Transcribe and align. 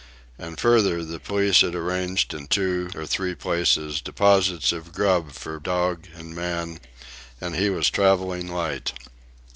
And 0.39 0.59
further, 0.59 1.05
the 1.05 1.19
police 1.19 1.61
had 1.61 1.75
arranged 1.75 2.33
in 2.33 2.47
two 2.47 2.89
or 2.95 3.05
three 3.05 3.35
places 3.35 4.01
deposits 4.01 4.71
of 4.71 4.91
grub 4.93 5.33
for 5.33 5.59
dog 5.59 6.07
and 6.15 6.33
man, 6.35 6.79
and 7.39 7.55
he 7.55 7.69
was 7.69 7.87
travelling 7.91 8.47
light. 8.51 8.93